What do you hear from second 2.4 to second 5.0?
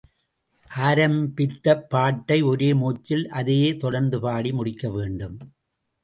ஒரே மூச்சில், அதையே தொடர்ந்து பாடி முடிக்க